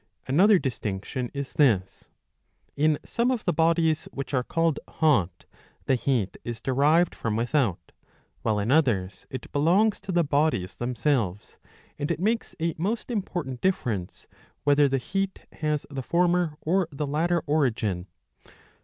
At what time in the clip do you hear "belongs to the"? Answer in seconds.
9.51-10.23